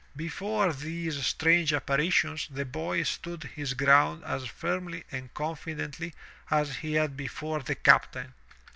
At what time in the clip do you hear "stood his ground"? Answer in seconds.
3.03-4.23